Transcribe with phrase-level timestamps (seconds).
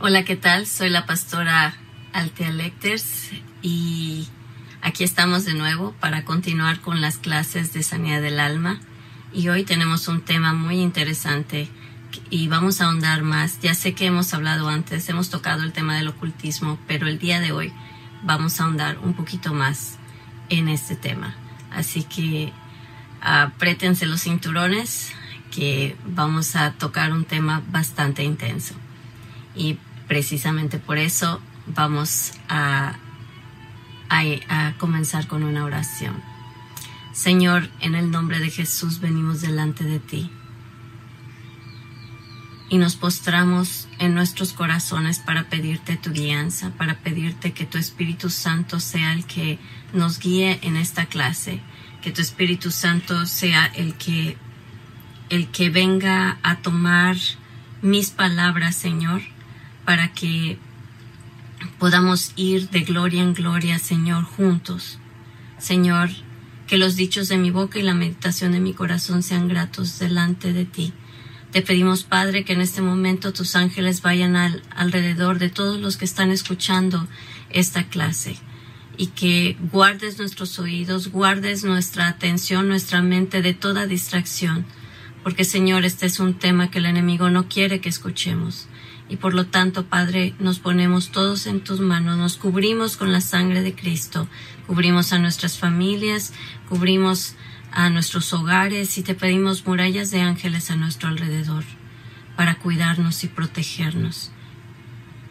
[0.00, 0.68] Hola, ¿qué tal?
[0.68, 1.74] Soy la pastora
[2.12, 4.28] Altea Lecters y
[4.80, 8.78] aquí estamos de nuevo para continuar con las clases de sanidad del alma.
[9.32, 11.68] Y hoy tenemos un tema muy interesante
[12.30, 13.58] y vamos a ahondar más.
[13.58, 17.40] Ya sé que hemos hablado antes, hemos tocado el tema del ocultismo, pero el día
[17.40, 17.72] de hoy
[18.22, 19.98] vamos a ahondar un poquito más
[20.48, 21.34] en este tema.
[21.72, 22.52] Así que
[23.20, 25.10] apriétense los cinturones
[25.50, 28.74] que vamos a tocar un tema bastante intenso.
[29.56, 29.76] Y
[30.08, 32.96] precisamente por eso vamos a,
[34.08, 36.20] a, comenzar con una oración.
[37.12, 40.30] Señor, en el nombre de Jesús venimos delante de ti
[42.70, 48.30] y nos postramos en nuestros corazones para pedirte tu guianza, para pedirte que tu Espíritu
[48.30, 49.58] Santo sea el que
[49.92, 51.60] nos guíe en esta clase,
[52.02, 54.36] que tu Espíritu Santo sea el que
[55.30, 57.16] el que venga a tomar
[57.82, 59.20] mis palabras, Señor,
[59.88, 60.58] para que
[61.78, 64.98] podamos ir de gloria en gloria, Señor, juntos.
[65.56, 66.10] Señor,
[66.66, 70.52] que los dichos de mi boca y la meditación de mi corazón sean gratos delante
[70.52, 70.92] de ti.
[71.52, 75.96] Te pedimos, Padre, que en este momento tus ángeles vayan al, alrededor de todos los
[75.96, 77.08] que están escuchando
[77.48, 78.36] esta clase
[78.98, 84.66] y que guardes nuestros oídos, guardes nuestra atención, nuestra mente de toda distracción,
[85.22, 88.68] porque Señor, este es un tema que el enemigo no quiere que escuchemos.
[89.08, 93.20] Y por lo tanto, Padre, nos ponemos todos en tus manos, nos cubrimos con la
[93.20, 94.28] sangre de Cristo,
[94.66, 96.34] cubrimos a nuestras familias,
[96.68, 97.34] cubrimos
[97.72, 101.64] a nuestros hogares y te pedimos murallas de ángeles a nuestro alrededor
[102.36, 104.30] para cuidarnos y protegernos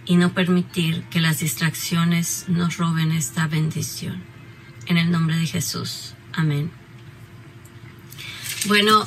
[0.06, 4.23] y no permitir que las distracciones nos roben esta bendición.
[4.88, 6.16] En el nombre de Jesús.
[6.34, 6.72] Amén.
[8.66, 9.06] Bueno,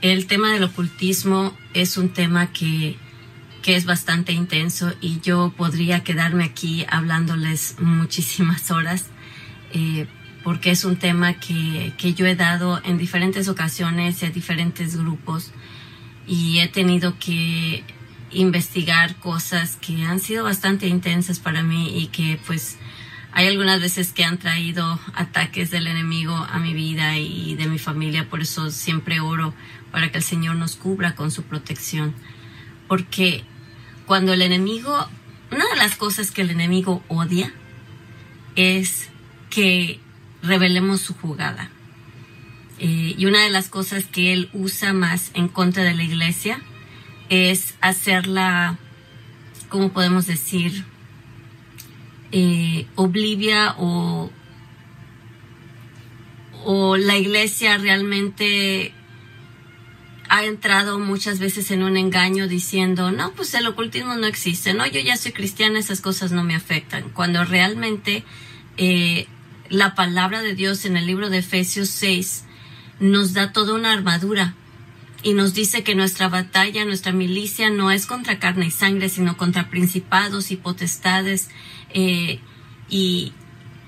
[0.00, 2.98] el tema del ocultismo es un tema que
[3.62, 9.06] que es bastante intenso y yo podría quedarme aquí hablándoles muchísimas horas
[9.72, 10.06] eh,
[10.44, 14.96] porque es un tema que, que, yo he dado en diferentes ocasiones y a diferentes
[14.96, 15.52] grupos
[16.26, 17.84] y he tenido que
[18.32, 22.76] investigar cosas que han sido bastante intensas para mí y que pues
[23.32, 27.78] hay algunas veces que han traído ataques del enemigo a mi vida y de mi
[27.78, 29.54] familia, por eso siempre oro
[29.90, 32.14] para que el Señor nos cubra con su protección.
[32.88, 33.44] Porque
[34.12, 35.08] cuando el enemigo,
[35.50, 37.50] una de las cosas que el enemigo odia
[38.56, 39.08] es
[39.48, 40.00] que
[40.42, 41.70] revelemos su jugada.
[42.78, 46.60] Eh, y una de las cosas que él usa más en contra de la iglesia
[47.30, 48.76] es hacerla,
[49.70, 50.84] ¿cómo podemos decir?
[52.32, 54.30] Eh, oblivia o,
[56.66, 58.92] o la iglesia realmente
[60.32, 64.86] ha entrado muchas veces en un engaño diciendo, no, pues el ocultismo no existe, no,
[64.86, 68.24] yo ya soy cristiana, esas cosas no me afectan, cuando realmente
[68.78, 69.26] eh,
[69.68, 72.44] la palabra de Dios en el libro de Efesios 6
[72.98, 74.54] nos da toda una armadura
[75.22, 79.36] y nos dice que nuestra batalla, nuestra milicia no es contra carne y sangre, sino
[79.36, 81.50] contra principados y potestades
[81.90, 82.40] eh,
[82.88, 83.34] y,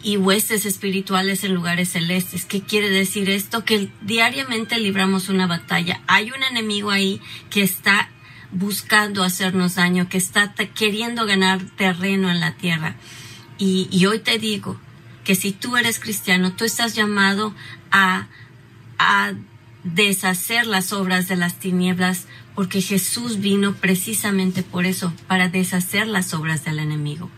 [0.04, 2.44] y huestes espirituales en lugares celestes.
[2.44, 3.64] ¿Qué quiere decir esto?
[3.64, 6.02] Que diariamente libramos una batalla.
[6.06, 8.10] Hay un enemigo ahí que está
[8.52, 12.96] buscando hacernos daño, que está queriendo ganar terreno en la tierra.
[13.56, 14.78] Y, y hoy te digo
[15.24, 17.54] que si tú eres cristiano, tú estás llamado
[17.90, 18.28] a,
[18.98, 19.32] a
[19.84, 26.34] deshacer las obras de las tinieblas, porque Jesús vino precisamente por eso, para deshacer las
[26.34, 27.30] obras del enemigo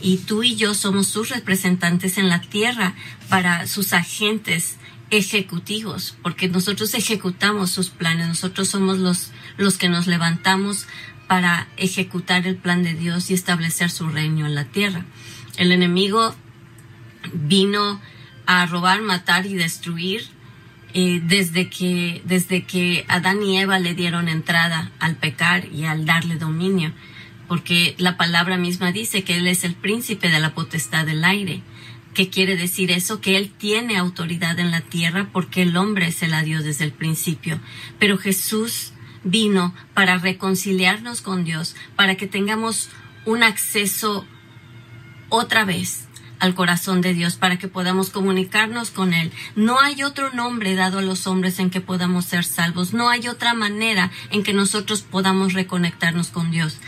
[0.00, 2.94] y tú y yo somos sus representantes en la tierra
[3.28, 4.76] para sus agentes
[5.10, 10.86] ejecutivos, porque nosotros ejecutamos sus planes, nosotros somos los, los que nos levantamos
[11.26, 15.04] para ejecutar el plan de Dios y establecer su reino en la tierra.
[15.56, 16.34] El enemigo
[17.32, 18.00] vino
[18.46, 20.22] a robar, matar y destruir
[20.92, 26.04] eh, desde, que, desde que Adán y Eva le dieron entrada al pecar y al
[26.04, 26.92] darle dominio
[27.50, 31.64] porque la palabra misma dice que Él es el príncipe de la potestad del aire.
[32.14, 33.20] ¿Qué quiere decir eso?
[33.20, 36.92] Que Él tiene autoridad en la tierra porque el hombre se la dio desde el
[36.92, 37.58] principio.
[37.98, 38.92] Pero Jesús
[39.24, 42.88] vino para reconciliarnos con Dios, para que tengamos
[43.24, 44.24] un acceso
[45.28, 46.06] otra vez
[46.38, 49.32] al corazón de Dios para que podamos comunicarnos con Él.
[49.56, 52.92] No hay otro nombre dado a los hombres en que podamos ser salvos.
[52.92, 56.78] No hay otra manera en que nosotros podamos reconectarnos con Dios.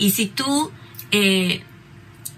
[0.00, 0.72] Y si tú
[1.10, 1.62] eh,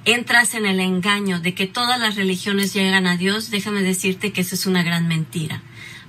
[0.05, 4.41] entras en el engaño de que todas las religiones llegan a Dios, déjame decirte que
[4.41, 5.62] eso es una gran mentira.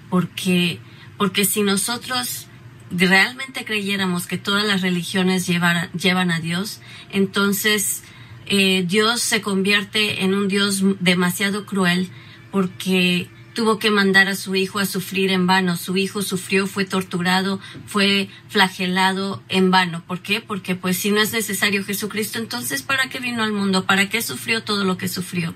[0.09, 0.79] Porque,
[1.19, 2.47] porque si nosotros
[2.89, 8.01] realmente creyéramos que todas las religiones llevan a Dios, entonces
[8.47, 12.09] eh, Dios se convierte en un Dios demasiado cruel
[12.51, 15.77] porque tuvo que mandar a su hijo a sufrir en vano.
[15.77, 20.03] Su hijo sufrió, fue torturado, fue flagelado en vano.
[20.05, 20.41] ¿Por qué?
[20.41, 23.85] Porque pues si no es necesario Jesucristo, entonces ¿para qué vino al mundo?
[23.85, 25.53] ¿Para qué sufrió todo lo que sufrió?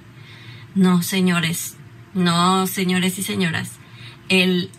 [0.76, 1.76] No, señores,
[2.14, 3.72] no, señores y señoras.
[4.30, 4.70] El,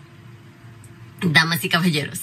[1.20, 2.20] damas y caballeros,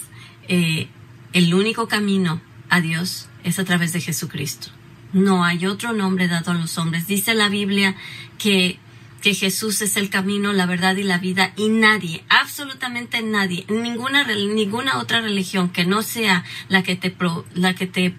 [0.48, 0.88] eh,
[1.32, 2.40] el único camino
[2.70, 4.68] a Dios es a través de Jesucristo.
[5.12, 7.06] No hay otro nombre dado a los hombres.
[7.06, 7.94] Dice la Biblia
[8.38, 8.78] que
[9.22, 14.24] que Jesús es el camino, la verdad y la vida y nadie, absolutamente nadie, ninguna
[14.24, 17.14] ninguna otra religión que no sea la que te
[17.54, 18.14] la que te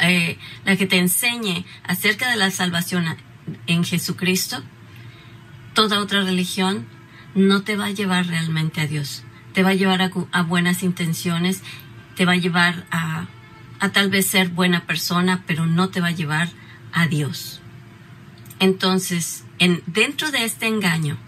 [0.00, 3.04] eh, la que te enseñe acerca de la salvación
[3.66, 4.62] en Jesucristo,
[5.74, 6.86] toda otra religión
[7.34, 9.24] no te va a llevar realmente a Dios.
[9.52, 11.62] Te va a llevar a, buenas intenciones,
[12.14, 13.26] te va a llevar a,
[13.80, 16.48] a tal vez ser buena persona, pero no te va a llevar
[16.92, 17.60] a Dios.
[18.60, 21.18] Entonces, en, dentro de este engaño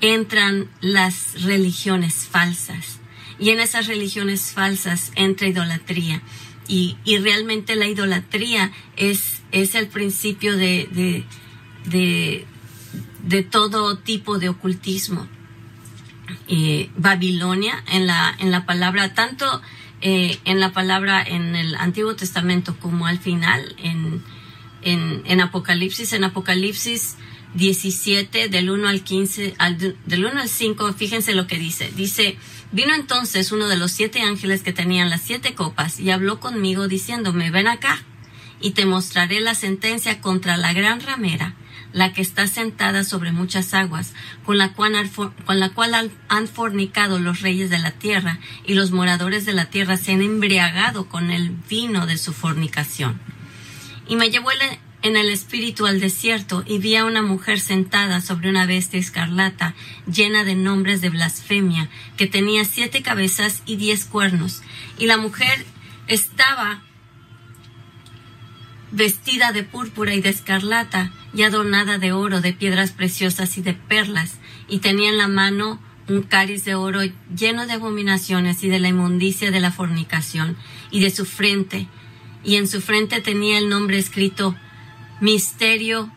[0.00, 3.00] entran las religiones falsas
[3.38, 6.22] y en esas religiones falsas entra idolatría
[6.68, 11.24] y, y realmente la idolatría es, es el principio de,
[11.84, 12.46] de,
[13.24, 15.26] de, todo tipo de ocultismo.
[16.96, 19.62] Babilonia en la, en la palabra, tanto
[20.00, 24.22] eh, en la palabra en el Antiguo Testamento como al final en,
[24.82, 26.12] en, Apocalipsis.
[26.12, 27.16] En Apocalipsis
[27.54, 29.54] 17, del 1 al 15,
[30.06, 31.92] del 1 al 5, fíjense lo que dice.
[31.96, 32.36] Dice,
[32.72, 36.88] vino entonces uno de los siete ángeles que tenían las siete copas y habló conmigo
[36.88, 38.04] diciéndome, ven acá
[38.60, 41.54] y te mostraré la sentencia contra la gran ramera,
[41.92, 44.12] la que está sentada sobre muchas aguas,
[44.44, 45.10] con la cual,
[45.44, 49.66] con la cual han fornicado los reyes de la tierra y los moradores de la
[49.66, 53.18] tierra se han embriagado con el vino de su fornicación.
[54.10, 54.50] Y me llevó
[55.02, 59.76] en el espíritu al desierto y vi a una mujer sentada sobre una bestia escarlata
[60.12, 64.62] llena de nombres de blasfemia, que tenía siete cabezas y diez cuernos.
[64.98, 65.64] Y la mujer
[66.08, 66.82] estaba
[68.90, 73.74] vestida de púrpura y de escarlata y adornada de oro, de piedras preciosas y de
[73.74, 77.02] perlas, y tenía en la mano un cáliz de oro
[77.32, 80.56] lleno de abominaciones y de la inmundicia de la fornicación,
[80.90, 81.86] y de su frente
[82.44, 84.56] y en su frente tenía el nombre escrito
[85.20, 86.10] Misterio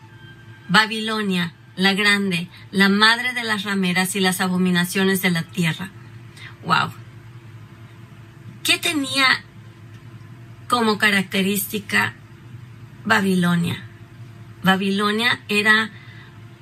[0.68, 5.90] Babilonia, la grande, la madre de las rameras y las abominaciones de la tierra.
[6.64, 6.92] Wow.
[8.62, 9.26] ¿Qué tenía
[10.68, 12.14] como característica
[13.04, 13.84] Babilonia?
[14.62, 15.90] Babilonia era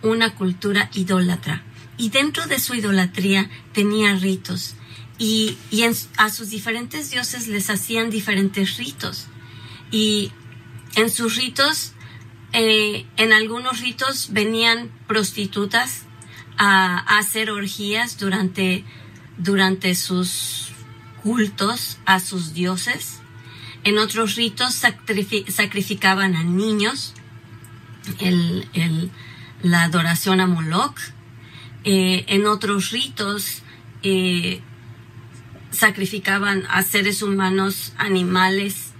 [0.03, 1.63] una cultura idólatra
[1.97, 4.75] y dentro de su idolatría tenía ritos
[5.19, 5.57] y,
[6.17, 9.29] a sus diferentes dioses les hacían diferentes ritos
[9.93, 10.33] y
[10.97, 11.93] en sus ritos,
[12.53, 16.07] eh, en algunos ritos venían prostitutas
[16.57, 18.85] a, hacer orgías durante,
[19.39, 20.71] durante sus
[21.23, 23.21] cultos a sus dioses.
[23.85, 27.15] En otros ritos sacrificaban a niños,
[29.63, 30.99] la adoración a Moloch.
[31.85, 33.63] Eh, en otros ritos
[34.03, 34.61] eh,
[35.73, 38.92] sacrificaban a seres humanos, animales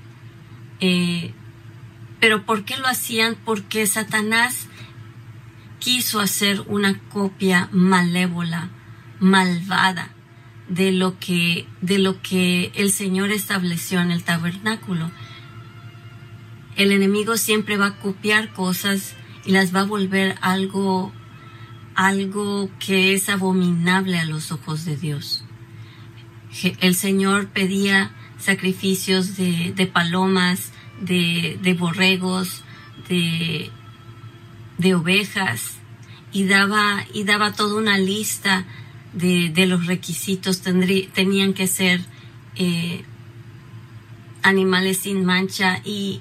[0.85, 1.33] eh,
[2.19, 3.37] pero ¿por qué lo hacían?
[3.45, 4.67] Porque Satanás
[5.79, 8.69] quiso hacer una copia malévola,
[9.21, 10.11] malvada
[10.69, 15.13] de lo que de lo que el Señor estableció en el tabernáculo.
[16.75, 19.15] El enemigo siempre va a copiar cosas
[19.45, 21.13] y las va a volver algo
[21.95, 25.45] algo que es abominable a los ojos de Dios.
[26.81, 28.11] El Señor pedía
[28.43, 32.63] sacrificios de, de palomas, de, borregos,
[33.09, 33.71] de,
[34.79, 35.77] de, ovejas,
[36.33, 38.65] y daba, y daba toda una lista
[39.13, 40.63] de, de los requisitos.
[40.63, 42.01] tenían que ser
[42.57, 43.05] eh,
[44.43, 46.21] animales sin mancha y,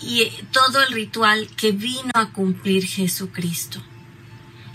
[0.00, 3.82] y todo el ritual que vino a cumplir Jesucristo.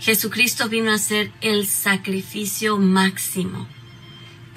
[0.00, 3.66] Jesucristo vino a ser el sacrificio máximo.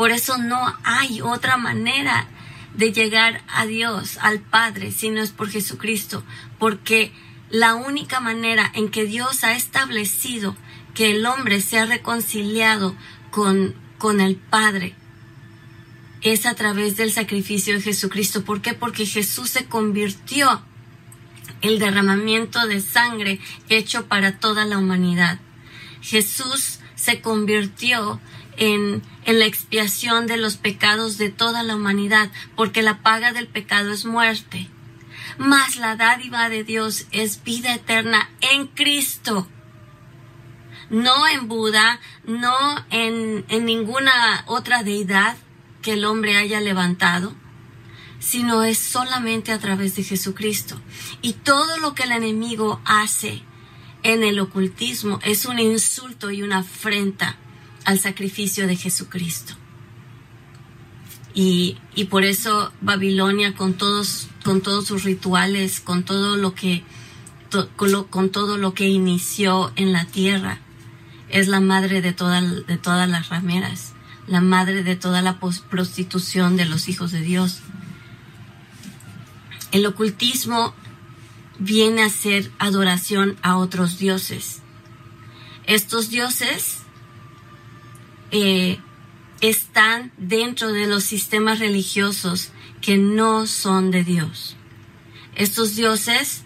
[0.02, 2.28] Por eso no hay otra manera
[2.74, 6.24] de llegar a Dios, al Padre, si no es por Jesucristo,
[6.58, 7.12] porque
[7.52, 10.58] la única manera en que Dios ha establecido
[10.96, 12.96] que el hombre sea reconciliado
[13.30, 14.96] con, con el Padre
[16.22, 18.44] es a través del sacrificio de Jesucristo.
[18.44, 18.74] ¿Por qué?
[18.74, 20.64] Porque Jesús se convirtió
[21.62, 23.40] el derramamiento de sangre
[23.70, 25.40] hecho para toda la humanidad.
[26.02, 28.20] Jesús se convirtió
[28.62, 33.92] en, la expiación de los pecados de toda la humanidad, porque la paga del pecado
[33.92, 34.70] es muerte.
[35.40, 39.48] Mas la dádiva de Dios es vida eterna en Cristo.
[40.92, 42.56] No en Buda, no
[42.92, 45.38] en, en ninguna otra deidad
[45.82, 47.34] que el hombre haya levantado,
[48.20, 50.80] sino es solamente a través de Jesucristo.
[51.24, 53.42] Y todo lo que el enemigo hace
[54.04, 57.38] en el ocultismo es un insulto y una afrenta
[57.86, 59.54] al sacrificio de Jesucristo.
[61.34, 66.84] Y, y por eso Babilonia con todos, con todos sus rituales, con todo lo que,
[68.10, 70.60] con, todo lo que inició en la tierra,
[71.30, 73.94] es la madre de, toda, de todas las rameras,
[74.28, 77.62] la madre de toda la prostitución de los hijos de Dios.
[79.72, 80.74] El ocultismo
[81.60, 84.62] viene a ser adoración a otros dioses.
[85.66, 86.80] Estos dioses
[88.32, 88.80] eh,
[89.42, 94.56] están dentro de los sistemas religiosos que no son de Dios.
[95.36, 96.44] Estos dioses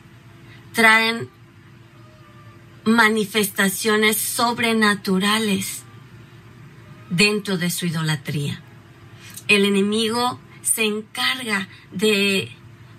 [0.74, 1.30] traen
[2.86, 5.84] manifestaciones sobrenaturales
[7.10, 8.62] dentro de su idolatría.
[9.48, 12.51] El enemigo se encarga de,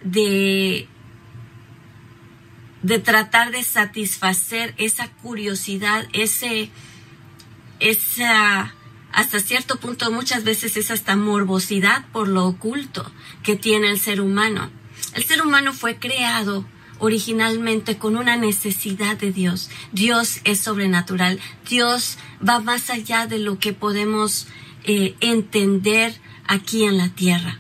[0.02, 0.88] de,
[2.83, 6.71] de tratar de satisfacer esa curiosidad, ese,
[7.81, 8.75] esa,
[9.16, 13.11] hasta cierto punto muchas veces es hasta morbosidad por lo oculto
[13.42, 14.70] que tiene el ser humano.
[15.14, 16.66] El ser humano fue creado
[16.99, 19.70] originalmente con una necesidad de Dios.
[19.90, 21.40] Dios es sobrenatural.
[21.66, 24.49] Dios va más allá de lo que podemos
[24.85, 26.14] eh, entender
[26.46, 27.58] aquí en la tierra.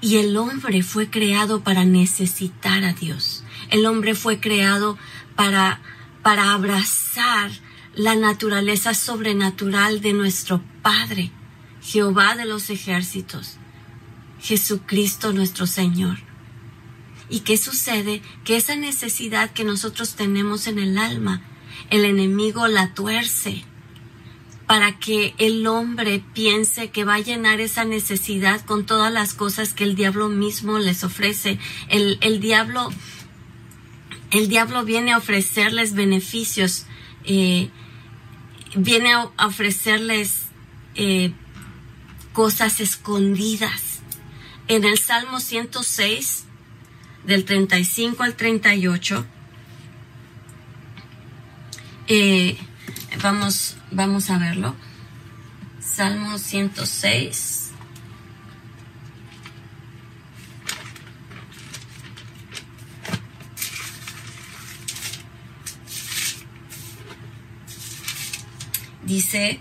[0.00, 3.44] Y el hombre fue creado para necesitar a Dios.
[3.68, 4.96] El hombre fue creado
[5.36, 5.82] para,
[6.22, 7.50] para abrazar
[7.96, 11.30] la naturaleza sobrenatural de nuestro Padre,
[11.82, 13.56] Jehová de los ejércitos,
[14.40, 16.18] Jesucristo nuestro Señor.
[17.30, 18.22] ¿Y qué sucede?
[18.44, 21.42] Que esa necesidad que nosotros tenemos en el alma,
[21.90, 23.64] el enemigo la tuerce
[24.66, 29.74] para que el hombre piense que va a llenar esa necesidad con todas las cosas
[29.74, 31.58] que el diablo mismo les ofrece.
[31.88, 32.90] El, el diablo,
[34.30, 36.86] el diablo viene a ofrecerles beneficios,
[37.24, 37.68] eh,
[38.74, 40.42] viene a ofrecerles
[40.94, 41.32] eh,
[42.32, 44.00] cosas escondidas.
[44.66, 46.44] En el Salmo 106,
[47.24, 49.26] del 35 al 38,
[52.06, 52.56] eh,
[53.22, 54.74] vamos, vamos a verlo.
[55.80, 57.63] Salmo 106.
[69.06, 69.60] Dice,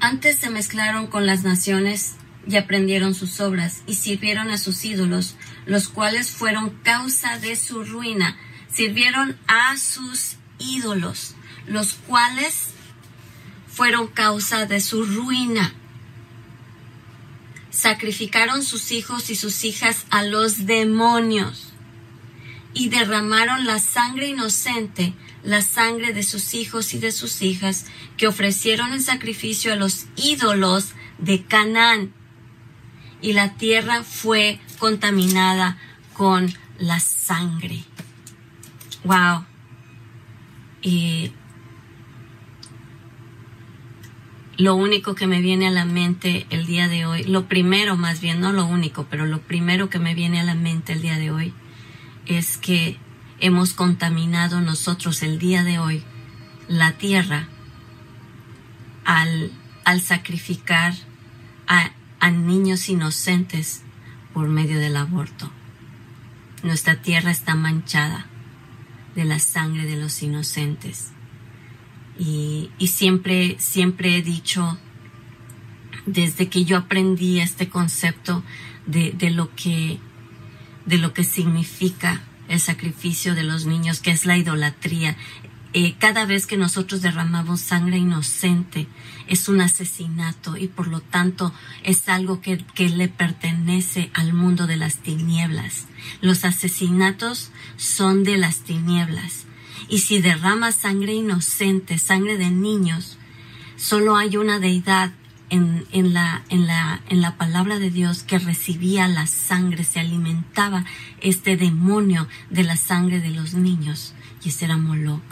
[0.00, 2.16] antes se mezclaron con las naciones
[2.46, 7.84] y aprendieron sus obras y sirvieron a sus ídolos, los cuales fueron causa de su
[7.84, 8.36] ruina.
[8.70, 11.34] Sirvieron a sus ídolos,
[11.66, 12.74] los cuales
[13.66, 15.72] fueron causa de su ruina.
[17.70, 21.72] Sacrificaron sus hijos y sus hijas a los demonios
[22.74, 27.86] y derramaron la sangre inocente, la sangre de sus hijos y de sus hijas,
[28.16, 32.12] que ofrecieron en sacrificio a los ídolos de Canaán
[33.20, 35.78] y la tierra fue contaminada
[36.14, 37.84] con la sangre.
[39.04, 39.46] Wow.
[40.82, 41.32] Y
[44.56, 48.20] lo único que me viene a la mente el día de hoy, lo primero más
[48.20, 51.18] bien, no lo único, pero lo primero que me viene a la mente el día
[51.18, 51.54] de hoy
[52.26, 52.98] es que
[53.44, 56.02] hemos contaminado nosotros el día de hoy
[56.68, 57.48] la tierra
[59.04, 59.52] al,
[59.84, 60.94] al sacrificar
[61.66, 61.90] a
[62.24, 63.82] a niños inocentes
[64.32, 65.50] por medio del aborto.
[66.62, 68.24] Nuestra tierra está manchada
[69.14, 71.12] de la sangre de los inocentes.
[72.18, 74.78] Y, siempre, siempre he dicho,
[76.06, 78.42] desde que yo aprendí este concepto
[78.86, 79.98] de, de, lo que,
[80.86, 82.22] de lo que significa
[82.54, 85.16] el sacrificio de los niños, que es la idolatría,
[85.76, 88.86] eh, cada vez que nosotros derramamos sangre inocente
[89.26, 94.68] es un asesinato y por lo tanto es algo que, que le pertenece al mundo
[94.68, 95.86] de las tinieblas.
[96.20, 99.46] Los asesinatos son de las tinieblas.
[99.88, 103.18] Y si derramas sangre inocente, sangre de niños,
[103.76, 105.12] solo hay una deidad
[105.54, 110.84] en, la, en, la, en la palabra de Dios que recibía la sangre, se alimentaba
[111.20, 115.22] este demonio de la sangre de los niños, y ese era Moloch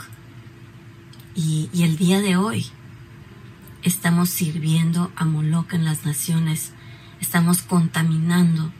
[1.34, 2.66] Y, y el día de hoy
[3.82, 6.72] estamos sirviendo a Moloch en las naciones,
[7.20, 8.72] estamos contaminando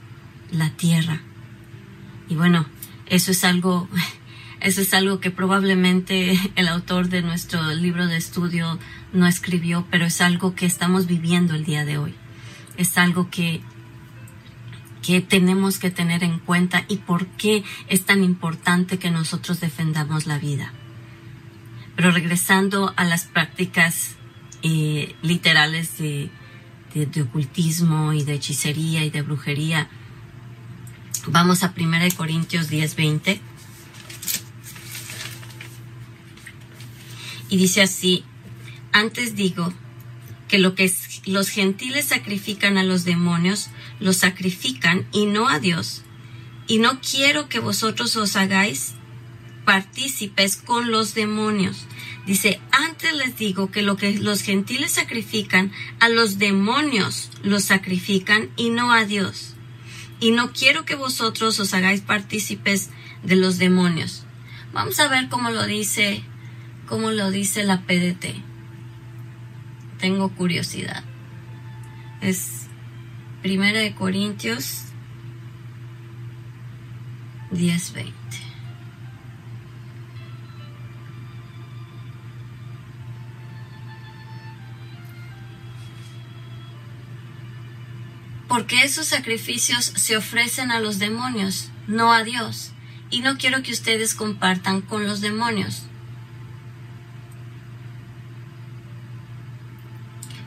[0.51, 1.21] la tierra.
[2.29, 2.65] Y bueno,
[3.07, 3.89] eso es algo,
[4.63, 8.79] eso es algo que probablemente el autor de nuestro libro de estudio
[9.11, 12.15] no escribió, pero es algo que estamos viviendo el día de hoy.
[12.77, 13.61] Es algo que
[15.03, 20.25] que tenemos que tener en cuenta y por qué es tan importante que nosotros defendamos
[20.25, 20.71] la vida.
[21.97, 24.15] Pero regresando a las prácticas
[24.63, 26.31] eh, literales de,
[26.93, 29.89] de, ocultismo y de hechicería y de brujería,
[31.27, 33.41] vamos a 1 Corintios 10:20.
[37.53, 38.23] Y dice así,
[38.93, 39.71] antes digo
[40.47, 40.91] que lo que
[41.27, 43.69] los gentiles sacrifican a los demonios,
[43.99, 46.01] los sacrifican y no a Dios.
[46.65, 48.95] Y no quiero que vosotros os hagáis
[49.65, 51.85] partícipes con los demonios.
[52.25, 58.49] Dice, antes les digo que lo que los gentiles sacrifican, a los demonios los sacrifican
[58.57, 59.53] y no a Dios.
[60.19, 62.89] Y no quiero que vosotros os hagáis partícipes
[63.21, 64.23] de los demonios.
[64.73, 66.23] Vamos a ver cómo lo dice,
[66.87, 68.35] cómo lo dice la PDT.
[69.99, 71.03] Tengo curiosidad.
[72.21, 72.67] Es
[73.41, 74.83] Primera de Corintios
[77.51, 78.13] 10:20.
[88.47, 92.71] Porque esos sacrificios se ofrecen a los demonios, no a Dios.
[93.09, 95.87] Y no quiero que ustedes compartan con los demonios.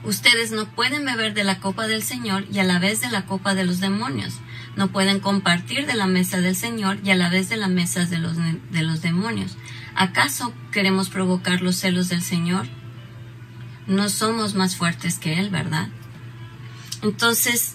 [0.07, 3.27] Ustedes no pueden beber de la copa del Señor y a la vez de la
[3.27, 4.35] copa de los demonios.
[4.77, 8.05] No pueden compartir de la mesa del Señor y a la vez de la mesa
[8.05, 9.57] de los, de los demonios.
[9.97, 12.69] ¿Acaso queremos provocar los celos del Señor?
[13.89, 15.89] No somos más fuertes que Él, ¿verdad?
[17.03, 17.75] Entonces,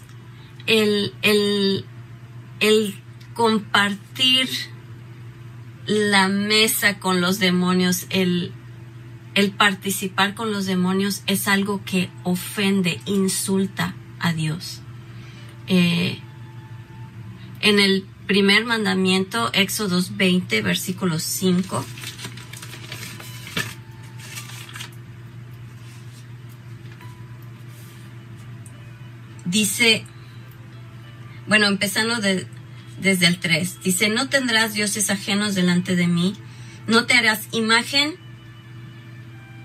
[0.68, 1.84] el, el,
[2.62, 2.96] el
[3.34, 4.48] compartir
[5.86, 8.54] la mesa con los demonios, el,
[9.34, 14.82] el participar con los demonios es algo que ofende, insulta a Dios.
[15.68, 16.20] Eh,
[17.62, 21.86] en el primer mandamiento, Éxodo 20, versículo 5,
[29.46, 30.06] dice,
[31.48, 36.36] bueno, empezando desde el 3, dice, no tendrás dioses ajenos delante de mí,
[36.88, 38.16] no te harás imagen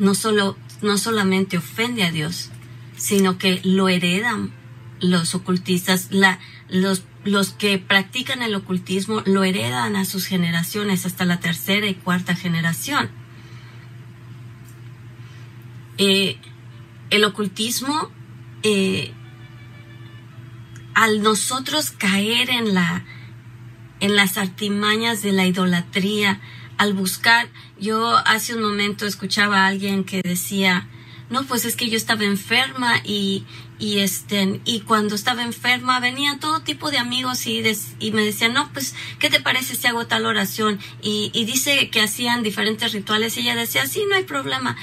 [0.00, 2.50] no, solo, no solamente ofende a Dios,
[2.96, 4.52] sino que lo heredan
[5.00, 11.24] los ocultistas, la, los, los que practican el ocultismo lo heredan a sus generaciones hasta
[11.24, 13.10] la tercera y cuarta generación.
[15.96, 16.38] Eh,
[17.10, 18.10] el ocultismo,
[18.62, 19.12] eh,
[20.94, 23.04] al nosotros caer en la
[24.00, 26.40] en las artimañas de la idolatría,
[26.80, 30.88] al buscar, yo hace un momento escuchaba a alguien que decía,
[31.28, 33.44] no, pues es que yo estaba enferma y,
[33.78, 37.62] y este, y cuando estaba enferma venían todo tipo de amigos y,
[37.98, 40.80] y me decían, no, pues, ¿qué te parece si hago tal oración?
[41.02, 44.74] Y, y dice que hacían diferentes rituales y ella decía, sí, no hay problema,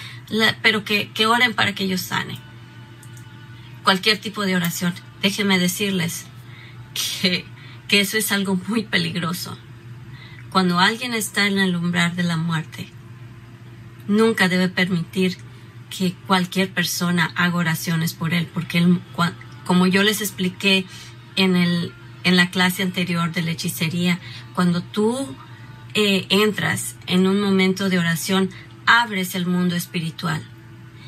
[0.62, 2.40] pero que, que oren para que yo sane.
[3.82, 4.94] Cualquier tipo de oración.
[5.24, 6.28] Déjenme decirles
[6.94, 7.44] que,
[7.88, 9.58] que eso es algo muy peligroso
[10.52, 12.90] cuando alguien está en el umbral de la muerte,
[14.08, 15.38] nunca debe permitir
[15.90, 18.86] que cualquier persona haga oraciones por él, porque
[19.66, 20.86] como yo les expliqué
[21.36, 24.20] en, el, en la clase anterior de la hechicería,
[24.54, 25.36] cuando tú
[25.94, 28.50] eh, entras en un momento de oración,
[28.86, 30.42] abres el mundo espiritual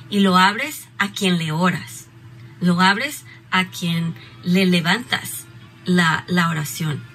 [0.09, 2.07] y lo abres a quien le oras,
[2.59, 5.45] lo abres a quien le levantas
[5.85, 7.08] la, la oración.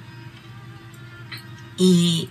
[1.77, 2.29] Y,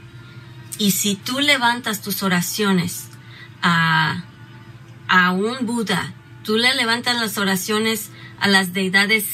[0.78, 3.08] y si tú levantas tus oraciones
[3.62, 4.24] a,
[5.08, 9.26] a un Buda, tú le levantas las oraciones a las deidades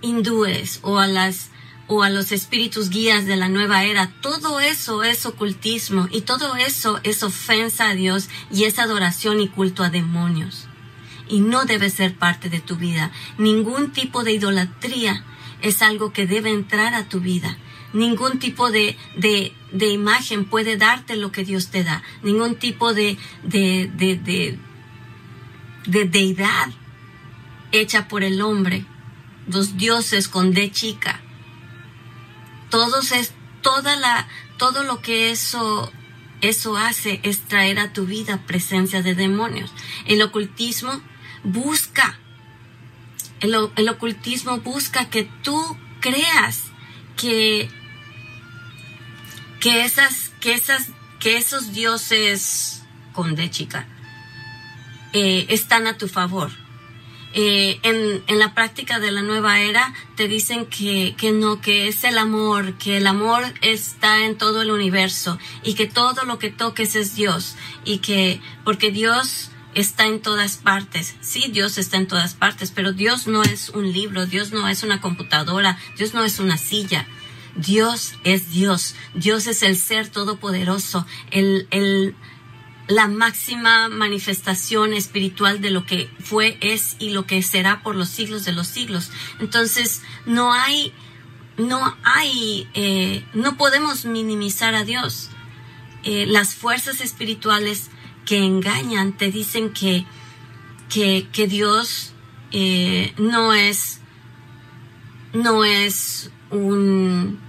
[0.00, 1.50] hindúes o a las
[1.88, 6.54] o a los espíritus guías de la nueva era, todo eso es ocultismo y todo
[6.54, 10.66] eso es ofensa a Dios y es adoración y culto a demonios.
[11.28, 13.10] Y no debe ser parte de tu vida.
[13.38, 15.24] Ningún tipo de idolatría
[15.62, 17.56] es algo que debe entrar a tu vida.
[17.92, 22.02] Ningún tipo de, de, de imagen puede darte lo que Dios te da.
[22.22, 24.58] Ningún tipo de, de, de,
[25.86, 26.70] de deidad
[27.72, 28.84] hecha por el hombre.
[29.46, 31.22] Los dioses con D chica
[32.70, 35.92] todos es toda la todo lo que eso
[36.40, 39.72] eso hace es traer a tu vida presencia de demonios.
[40.06, 41.00] El ocultismo
[41.42, 42.18] busca
[43.40, 45.60] el ocultismo busca que tú
[46.00, 46.67] creas
[47.20, 47.68] que
[49.60, 50.88] que esas que esas
[51.20, 53.86] que esos dioses con de chica
[55.12, 56.50] eh, están a tu favor.
[57.34, 61.88] Eh, en, en, la práctica de la nueva era te dicen que, que no, que
[61.88, 66.38] es el amor, que el amor está en todo el universo y que todo lo
[66.38, 71.14] que toques es Dios y que porque Dios está en todas partes.
[71.20, 74.82] Sí, Dios está en todas partes, pero Dios no es un libro, Dios no es
[74.82, 77.06] una computadora, Dios no es una silla.
[77.56, 82.14] Dios es Dios, Dios es el ser todopoderoso, el, el
[82.88, 88.08] la máxima manifestación espiritual de lo que fue, es y lo que será por los
[88.08, 89.10] siglos de los siglos.
[89.40, 90.94] Entonces, no hay,
[91.58, 95.28] no hay, eh, no podemos minimizar a Dios.
[96.02, 97.90] Eh, las fuerzas espirituales
[98.28, 100.04] que engañan te dicen que,
[100.90, 102.12] que, que Dios
[102.52, 104.00] eh, no es,
[105.32, 107.40] no es un,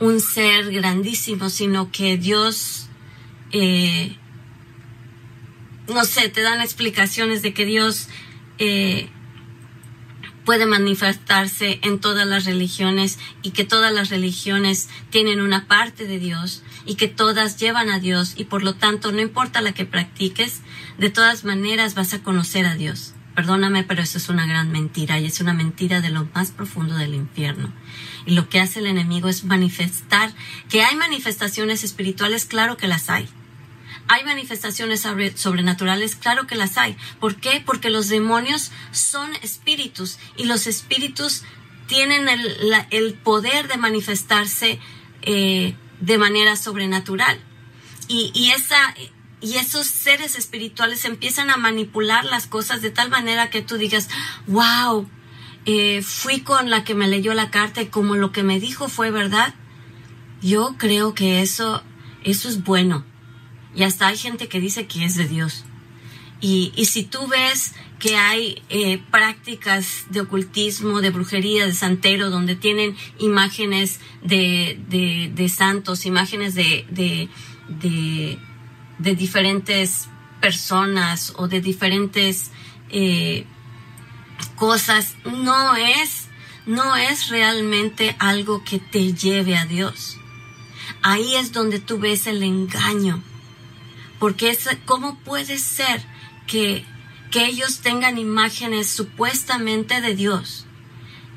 [0.00, 2.88] un ser grandísimo, sino que Dios
[3.52, 4.16] eh,
[5.88, 8.08] no sé, te dan explicaciones de que Dios
[8.58, 9.10] eh,
[10.44, 16.18] puede manifestarse en todas las religiones y que todas las religiones tienen una parte de
[16.18, 19.84] Dios y que todas llevan a Dios y por lo tanto no importa la que
[19.84, 20.60] practiques,
[20.98, 23.14] de todas maneras vas a conocer a Dios.
[23.34, 26.96] Perdóname, pero eso es una gran mentira y es una mentira de lo más profundo
[26.96, 27.72] del infierno.
[28.26, 30.34] Y lo que hace el enemigo es manifestar
[30.68, 33.28] que hay manifestaciones espirituales, claro que las hay
[34.08, 36.16] ¿Hay manifestaciones sobrenaturales?
[36.16, 36.96] Claro que las hay.
[37.20, 37.62] ¿Por qué?
[37.64, 41.44] Porque los demonios son espíritus y los espíritus
[41.86, 42.28] tienen
[42.90, 44.80] el, poder de manifestarse
[45.22, 47.40] eh, de manera sobrenatural.
[48.08, 48.94] Y, esa,
[49.40, 54.10] y esos seres espirituales empiezan a manipular las cosas de tal manera que tú digas,
[54.46, 55.08] wow,
[55.64, 58.88] eh, fui con la que me leyó la carta y como lo que me dijo
[58.88, 59.54] fue verdad.
[60.42, 61.82] Yo creo que eso,
[62.24, 63.06] eso es bueno
[63.74, 65.64] y hasta hay gente que dice que es de Dios.
[66.40, 72.30] Y, y si tú ves que hay eh, prácticas de ocultismo, de brujería, de santero,
[72.30, 77.28] donde tienen imágenes de, de, de santos, imágenes de, de,
[78.98, 80.08] de, diferentes
[80.40, 82.50] personas o de diferentes
[82.90, 83.46] eh,
[84.56, 86.26] cosas, no es,
[86.66, 90.18] no es realmente algo que te lleve a Dios.
[91.02, 93.22] Ahí es donde tú ves el engaño
[94.22, 96.00] porque ¿cómo puede ser
[96.46, 96.84] que,
[97.32, 100.64] que ellos tengan imágenes supuestamente de Dios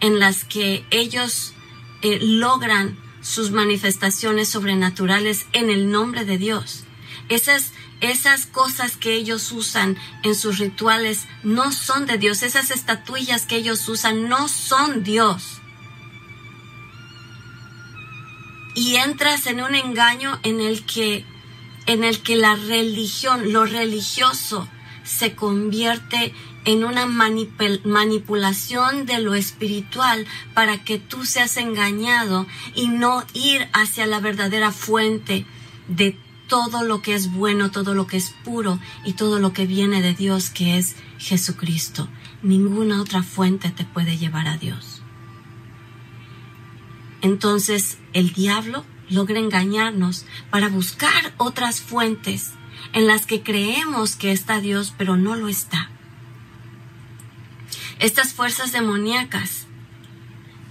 [0.02, 1.56] en las que ellos
[2.04, 6.84] eh, logran sus manifestaciones sobrenaturales en el nombre de Dios?
[7.28, 7.71] Esas,
[8.02, 12.43] esas cosas que ellos usan en sus rituales no son de Dios.
[12.43, 15.60] Esas estatuillas que ellos usan no son Dios.
[18.76, 21.26] Y entras en un engaño en el que
[21.86, 24.67] en el que la religión, lo religioso,
[25.04, 26.34] se convierte
[26.65, 34.08] en una manipulación de lo espiritual para que tú seas engañado y no ir hacia
[34.08, 35.45] la verdadera fuente
[35.88, 36.17] de
[36.48, 40.02] todo lo que es bueno, todo lo que es puro y todo lo que viene
[40.02, 42.08] de Dios, que es Jesucristo.
[42.41, 45.02] Ninguna otra fuente te puede llevar a Dios.
[47.21, 52.52] Entonces el diablo logra engañarnos para buscar otras fuentes
[52.94, 55.89] en las que creemos que está Dios, pero no lo está.
[58.00, 59.68] Estas fuerzas demoníacas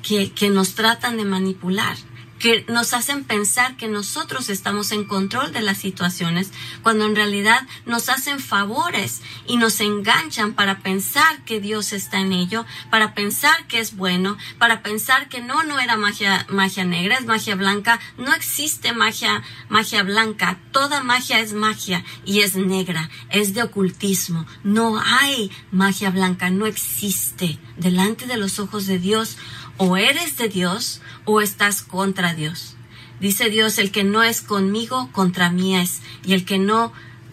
[0.03, 1.97] que, que nos tratan de manipular,
[2.45, 6.53] que nos hacen pensar que nosotros estamos en control de las situaciones,
[6.83, 12.35] cuando en realidad nos hacen favores y nos enganchan para pensar que Dios está en
[12.35, 17.17] ello, para pensar que es bueno, para pensar que no, no era magia, magia negra,
[17.17, 23.09] es magia blanca, no existe magia, magia blanca, toda magia es magia y es negra,
[23.31, 27.59] es de ocultismo, no hay magia blanca, no existe.
[27.79, 29.39] Delante de los ojos de Dios,
[29.77, 32.77] o eres de Dios o estás contra Dios.
[33.21, 36.93] Dice Dios, el que no es conmigo, contra mí es, y el que no,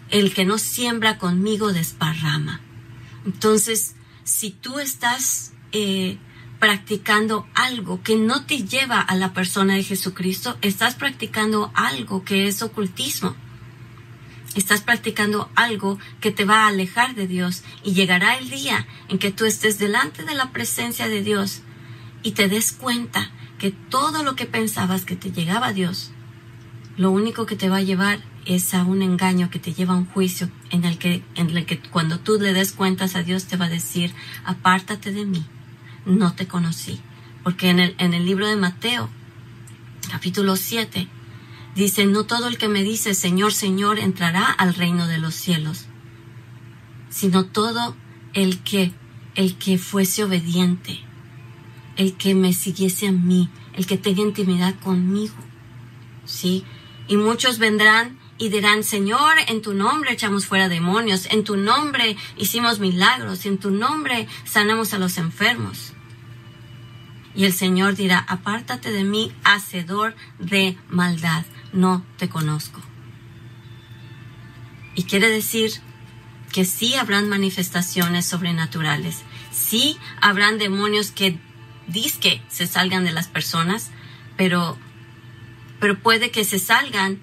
[0.10, 2.62] el que no siembra conmigo, desparrama.
[3.26, 6.18] Entonces, si tú estás eh,
[6.60, 12.48] practicando algo que no te lleva a la persona de Jesucristo, estás practicando algo que
[12.48, 13.36] es ocultismo.
[14.54, 19.18] Estás practicando algo que te va a alejar de Dios y llegará el día en
[19.18, 21.62] que tú estés delante de la presencia de Dios
[22.24, 26.12] y te des cuenta que todo lo que pensabas que te llegaba a Dios,
[26.98, 29.98] lo único que te va a llevar es a un engaño que te lleva a
[29.98, 33.46] un juicio en el que, en el que cuando tú le des cuentas a Dios
[33.46, 34.14] te va a decir,
[34.46, 35.46] apártate de mí,
[36.06, 37.00] no te conocí.
[37.44, 39.10] Porque en el, en el libro de Mateo,
[40.10, 41.08] capítulo 7,
[41.76, 45.86] dice, no todo el que me dice Señor, Señor entrará al reino de los cielos,
[47.10, 47.96] sino todo
[48.34, 48.92] el que,
[49.36, 51.11] el que fuese obediente
[52.02, 55.36] el que me siguiese a mí, el que tenga intimidad conmigo.
[56.26, 56.66] ¿Sí?
[57.08, 62.18] Y muchos vendrán y dirán, Señor, en tu nombre echamos fuera demonios, en tu nombre
[62.38, 65.94] hicimos milagros, en tu nombre sanamos a los enfermos.
[67.36, 72.82] Y el Señor dirá, apártate de mí, hacedor de maldad, no te conozco.
[74.96, 75.72] Y quiere decir
[76.52, 79.20] que sí habrán manifestaciones sobrenaturales,
[79.52, 81.40] sí habrán demonios que
[82.20, 83.92] que se salgan de las personas,
[84.38, 84.78] pero,
[85.80, 87.20] pero puede que se salgan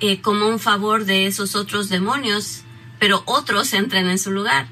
[0.00, 2.62] eh, como un favor de esos otros demonios,
[2.98, 4.68] pero otros entren en su lugar.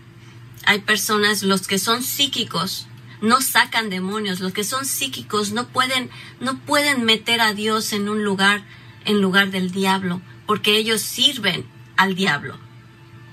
[0.65, 2.87] Hay personas, los que son psíquicos,
[3.21, 8.09] no sacan demonios, los que son psíquicos no pueden, no pueden meter a Dios en
[8.09, 8.63] un lugar,
[9.05, 11.65] en lugar del diablo, porque ellos sirven
[11.97, 12.59] al diablo.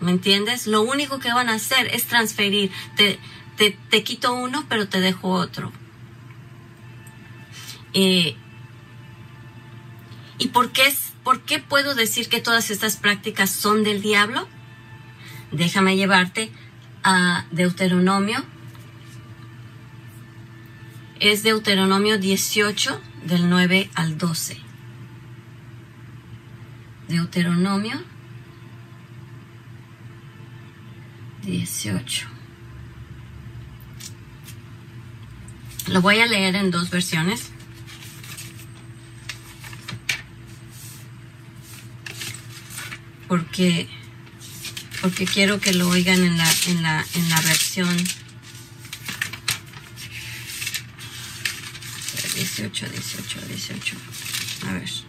[0.01, 0.67] ¿Me entiendes?
[0.67, 2.71] Lo único que van a hacer es transferir.
[2.95, 3.19] Te,
[3.57, 5.71] te, quito uno, pero te dejo otro.
[7.93, 8.35] Eh,
[10.37, 14.47] ¿Y por qué, por qué puedo decir que todas estas prácticas son del diablo?
[15.51, 16.51] Déjame llevarte
[17.03, 18.43] a Deuteronomio.
[21.19, 24.57] Es Deuteronomio 18 del 9 al 12.
[27.07, 28.01] Deuteronomio
[31.43, 32.34] 18.
[35.87, 37.49] Lo voy a leer en dos versiones.
[43.27, 43.87] Porque,
[45.01, 47.97] porque quiero que lo oigan en la, en la, en la versión
[52.35, 53.95] 18, 18, 18.
[54.67, 55.04] A ver.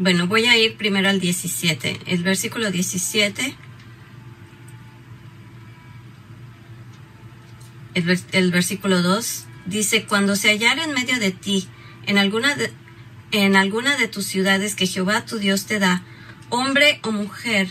[0.00, 2.02] Bueno, voy a ir primero al 17.
[2.06, 3.56] El versículo 17.
[7.94, 11.66] El, versículo 2 dice, cuando se hallara en medio de ti,
[12.06, 12.72] en alguna de,
[13.32, 16.04] en alguna de tus ciudades que Jehová tu Dios te da,
[16.48, 17.66] hombre o mujer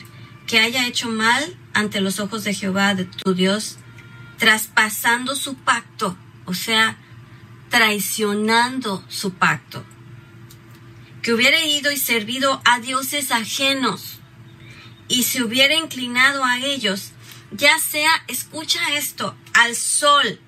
[0.47, 3.77] que haya hecho mal ante los ojos de Jehová tu Dios,
[4.37, 6.97] traspasando su pacto, o sea,
[7.69, 9.85] traicionando su pacto
[11.27, 14.19] que hubiera ido y servido a dioses ajenos
[15.09, 17.11] y se hubiera inclinado a ellos,
[17.51, 20.39] ya sea, escucha esto, al sol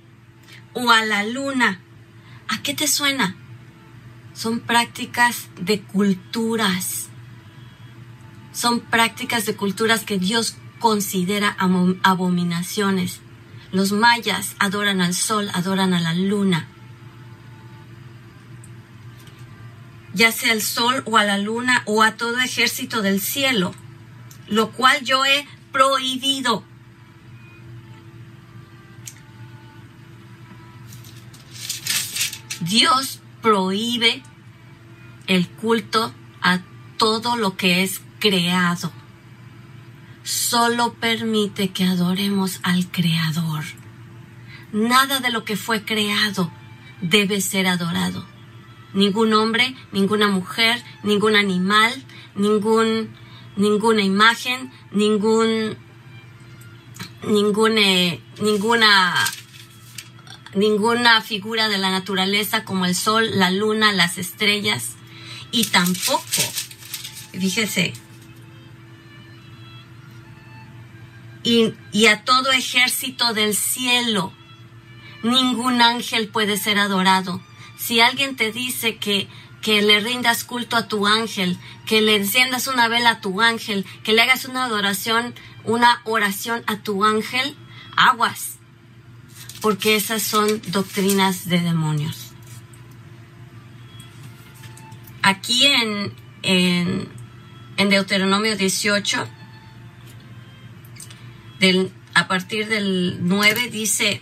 [0.74, 1.82] o a la luna.
[2.48, 3.36] ¿A qué te suena?
[4.34, 7.10] Son prácticas de culturas.
[8.54, 11.58] Son prácticas de culturas que Dios considera
[12.04, 13.20] abominaciones.
[13.74, 16.70] Los mayas adoran al sol, adoran a la luna.
[20.14, 23.74] Ya sea al sol o a la luna o a todo ejército del cielo,
[24.48, 26.64] lo cual yo he prohibido.
[32.62, 34.22] Dios prohíbe
[35.28, 36.60] el culto a
[36.98, 38.92] todo lo que es creado.
[40.24, 43.64] Solo permite que adoremos al Creador.
[44.74, 46.52] Nada de lo que fue creado
[47.02, 48.26] debe ser adorado
[48.94, 51.94] ningún hombre, ninguna mujer, ningún animal,
[52.36, 53.10] ningún,
[53.56, 55.78] ninguna imagen, ningún,
[57.24, 59.16] ninguna, ninguna,
[60.54, 64.96] ninguna figura de la naturaleza como el sol, la luna, las estrellas,
[65.52, 66.24] y tampoco,
[67.32, 67.94] fíjese,
[71.44, 74.34] y, y a todo ejército del cielo.
[75.24, 77.42] Ningún ángel puede ser adorado.
[77.90, 79.28] Si alguien te dice que
[79.64, 83.84] que le rindas culto a tu ángel, que le enciendas una vela a tu ángel,
[84.04, 87.58] que le hagas una adoración, una oración a tu ángel,
[87.98, 88.60] aguas,
[89.60, 92.32] porque esas son doctrinas de demonios.
[95.24, 99.28] Aquí en, en, Deuteronomio 18,
[101.60, 104.22] del, a partir del 9 dice,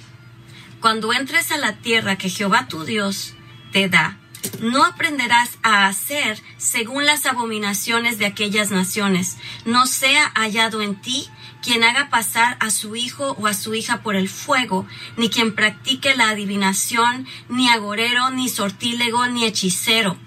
[0.79, 3.33] cuando entres a la tierra que Jehová tu Dios
[3.71, 4.17] te da,
[4.61, 9.37] no aprenderás a hacer según las abominaciones de aquellas naciones.
[9.65, 11.27] No sea hallado en ti
[11.61, 15.53] quien haga pasar a su hijo o a su hija por el fuego, ni quien
[15.53, 20.17] practique la adivinación, ni agorero, ni sortílego, ni hechicero,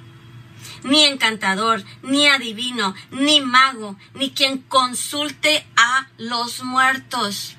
[0.83, 7.57] ni encantador, ni adivino, ni mago, ni quien consulte a los muertos.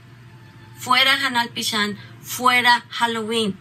[0.77, 3.57] Fuera Hanal Pishan, fuera Halloween.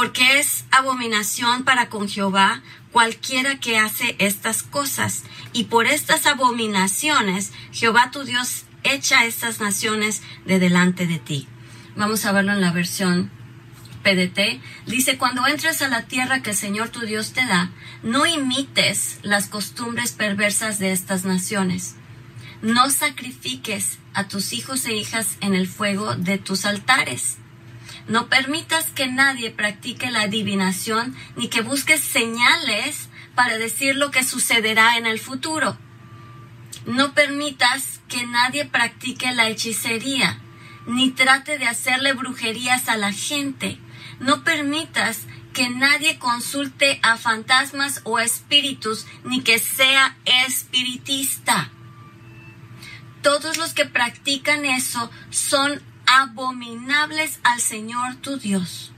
[0.00, 5.24] Porque es abominación para con Jehová cualquiera que hace estas cosas.
[5.52, 11.48] Y por estas abominaciones Jehová tu Dios echa estas naciones de delante de ti.
[11.96, 13.30] Vamos a verlo en la versión
[14.02, 14.62] PDT.
[14.86, 17.70] Dice, cuando entres a la tierra que el Señor tu Dios te da,
[18.02, 21.96] no imites las costumbres perversas de estas naciones.
[22.62, 27.36] No sacrifiques a tus hijos e hijas en el fuego de tus altares
[28.10, 34.24] no permitas que nadie practique la adivinación ni que busques señales para decir lo que
[34.24, 35.78] sucederá en el futuro.
[36.86, 40.40] No permitas que nadie practique la hechicería,
[40.88, 43.78] ni trate de hacerle brujerías a la gente.
[44.18, 45.20] No permitas
[45.52, 51.70] que nadie consulte a fantasmas o espíritus, ni que sea espiritista.
[53.22, 58.90] Todos los que practican eso son abominables al Señor tu Dios.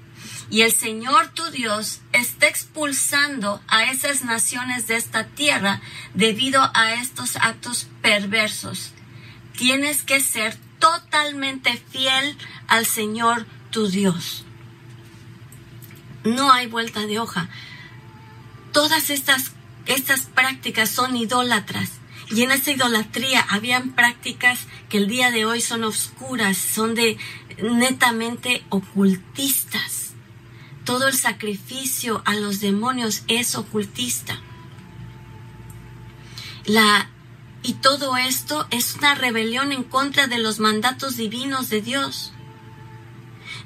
[0.48, 5.80] Y el Señor tu Dios está expulsando a esas naciones de esta tierra
[6.14, 8.92] debido a estos actos perversos.
[9.56, 14.44] Tienes que ser totalmente fiel al Señor tu Dios.
[16.24, 17.48] No hay vuelta de hoja.
[18.72, 19.52] Todas estas,
[19.86, 22.01] estas prácticas son idólatras
[22.32, 27.18] y en esa idolatría habían prácticas que el día de hoy son oscuras, son de
[27.62, 30.14] netamente ocultistas.
[30.84, 34.40] Todo el sacrificio a los demonios es ocultista.
[36.64, 37.10] La,
[37.62, 42.32] y todo esto es una rebelión en contra de los mandatos divinos de Dios.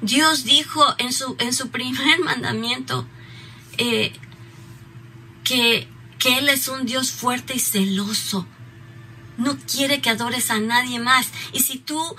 [0.02, 3.06] Dios dijo en su, en su primer mandamiento
[3.78, 4.12] eh,
[5.44, 5.86] que,
[6.18, 8.46] que Él es un Dios fuerte y celoso,
[9.36, 11.28] no quiere que adores a nadie más.
[11.52, 12.16] Y si tú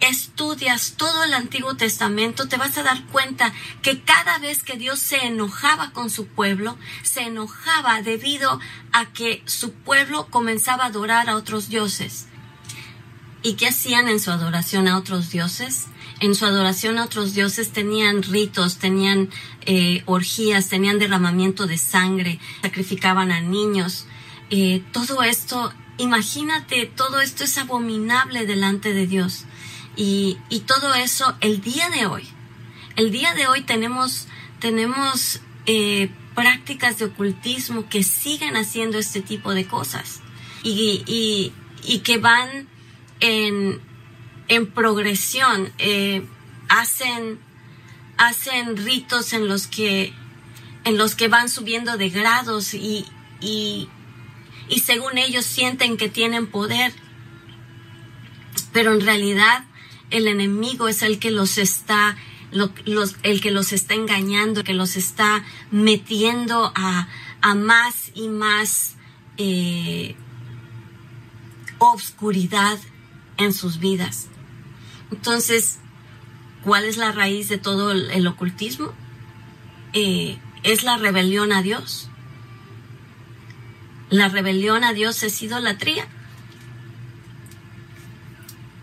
[0.00, 4.98] estudias todo el Antiguo Testamento, te vas a dar cuenta que cada vez que Dios
[4.98, 8.60] se enojaba con su pueblo, se enojaba debido
[8.92, 12.26] a que su pueblo comenzaba a adorar a otros dioses.
[13.42, 15.86] ¿Y qué hacían en su adoración a otros dioses?
[16.20, 19.30] En su adoración a otros dioses tenían ritos, tenían
[19.66, 24.06] eh, orgías, tenían derramamiento de sangre, sacrificaban a niños.
[24.50, 29.44] Eh, todo esto imagínate, todo esto es abominable delante de Dios.
[29.96, 32.28] Y, todo eso el día de hoy.
[32.96, 34.26] El día de hoy tenemos,
[34.58, 40.20] tenemos eh, prácticas de ocultismo que siguen haciendo este tipo de cosas
[40.62, 41.52] y,
[42.02, 42.68] que van
[43.20, 43.80] en,
[44.48, 45.72] en progresión.
[45.78, 46.26] Eh,
[46.68, 47.38] hacen,
[48.16, 50.12] hacen ritos en los que
[50.84, 53.06] en los que van subiendo de grados y,
[53.40, 53.88] y
[54.80, 56.92] según ellos sienten que tienen poder.
[58.72, 59.64] Pero en realidad
[60.10, 62.16] el enemigo es el que los está,
[63.22, 67.08] el que los está engañando, que los está metiendo a,
[67.40, 68.96] a más y más
[69.36, 70.14] eh,
[71.78, 72.78] obscuridad
[73.36, 74.28] en sus vidas.
[75.10, 75.78] Entonces,
[76.62, 78.92] ¿cuál es la raíz de todo el, ocultismo?
[79.92, 82.08] Eh, es la rebelión a Dios.
[84.10, 86.06] La rebelión a Dios es idolatría,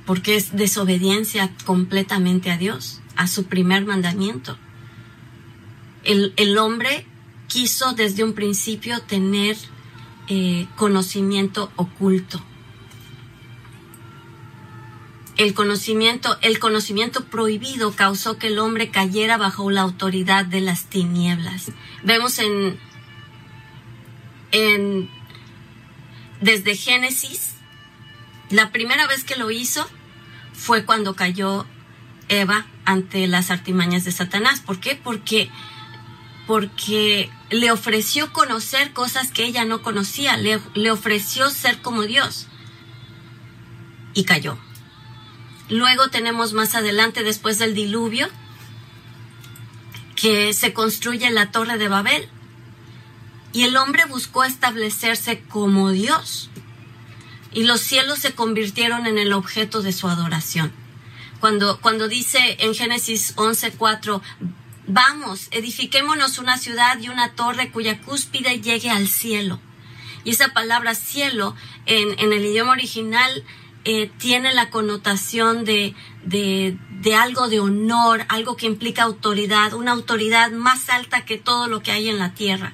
[0.06, 4.58] porque es desobediencia completamente a Dios, a su primer mandamiento.
[6.04, 7.06] El, hombre
[7.48, 9.56] quiso desde un principio tener
[10.28, 12.44] eh, conocimiento oculto.
[15.38, 20.86] el conocimiento, el conocimiento prohibido causó que el hombre cayera bajo la autoridad de las
[20.86, 21.72] tinieblas.
[22.04, 22.78] Vemos en,
[24.52, 25.10] en
[26.42, 27.54] desde Génesis,
[28.50, 29.88] la primera vez que lo hizo
[30.54, 31.66] fue cuando cayó
[32.30, 34.60] Eva ante las artimañas de Satanás.
[34.60, 34.96] ¿Por qué?
[34.96, 35.50] Porque
[36.48, 42.48] porque le ofreció conocer cosas que ella no conocía, le, le ofreció ser como Dios
[44.14, 44.58] y cayó.
[45.70, 48.28] Luego tenemos más adelante, después del diluvio,
[50.16, 52.28] que se construye la torre de Babel
[53.54, 56.50] y el hombre buscó establecerse como Dios
[57.54, 60.72] y los cielos se convirtieron en el objeto de su adoración.
[61.40, 64.22] Cuando, cuando dice en Génesis 11:4,
[64.88, 69.60] vamos, edifiquémonos una ciudad y una torre cuya cúspide llegue al cielo.
[70.24, 71.56] Y esa palabra cielo
[71.88, 73.44] en, en el idioma original
[73.84, 79.92] eh, tiene la connotación de, de, de, algo de honor, algo que implica autoridad, una
[79.92, 82.74] autoridad más alta que todo lo que hay en la tierra.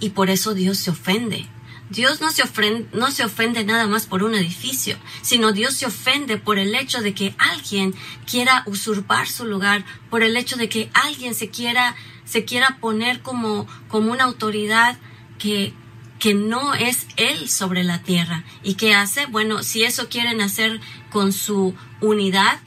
[0.00, 1.46] Y por eso Dios se ofende.
[1.90, 5.86] Dios no se, ofende, no se ofende nada más por un edificio, sino Dios se
[5.86, 7.94] ofende por el hecho de que alguien
[8.30, 11.96] quiera usurpar su lugar, por el hecho de que alguien se quiera,
[12.26, 14.98] se quiera poner como, como una autoridad
[15.38, 15.72] que,
[16.18, 18.44] que no es Él sobre la tierra.
[18.62, 19.24] ¿Y qué hace?
[19.26, 20.80] Bueno, si eso quieren hacer
[21.10, 22.60] con su unidad,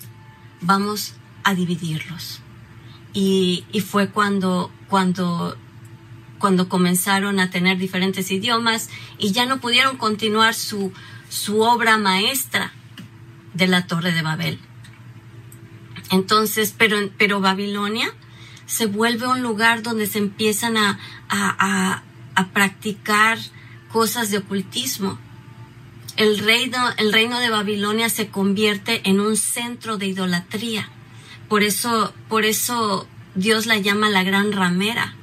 [0.61, 1.13] vamos
[1.43, 2.39] a dividirlos.
[3.13, 5.57] Y, y fue cuando, cuando,
[6.41, 10.91] cuando comenzaron a tener diferentes idiomas y ya no pudieron continuar su,
[11.29, 12.73] su obra maestra
[13.53, 14.59] de la Torre de Babel.
[16.09, 18.13] Entonces, pero, pero Babilonia
[18.65, 22.03] se vuelve un lugar donde se empiezan a, a,
[22.35, 23.37] a practicar
[23.91, 25.19] cosas de ocultismo.
[26.17, 30.89] El reino, el reino de Babilonia se convierte en un centro de idolatría.
[31.47, 35.15] Por eso, por eso Dios la llama la gran ramera,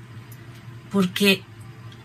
[0.91, 1.43] porque,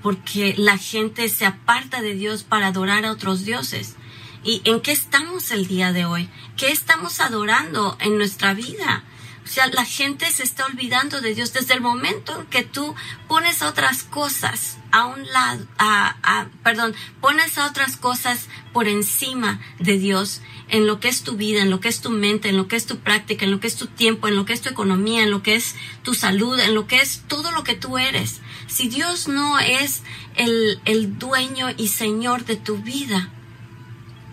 [0.02, 3.96] porque la gente se aparta de Dios para adorar a otros dioses.
[4.44, 6.30] ¿Y en qué estamos el día de hoy?
[6.58, 9.04] ¿Qué estamos adorando en nuestra vida?
[9.44, 12.96] O sea, la gente se está olvidando de Dios desde el momento en que tú
[13.28, 19.98] pones otras cosas a un lado, a, perdón, pones a otras cosas por encima de
[19.98, 22.68] Dios en lo que es tu vida, en lo que es tu mente, en lo
[22.68, 24.70] que es tu práctica, en lo que es tu tiempo, en lo que es tu
[24.70, 27.98] economía, en lo que es tu salud, en lo que es todo lo que tú
[27.98, 28.40] eres.
[28.68, 30.04] Si Dios no es
[30.36, 33.30] el, el dueño y señor de tu vida,